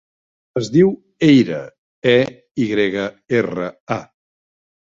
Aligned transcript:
Es 0.61 0.69
diu 0.75 0.87
Eyra: 1.27 1.59
e, 2.15 2.17
i 2.65 2.67
grega, 2.73 3.07
erra, 3.43 3.71
a. 4.01 4.03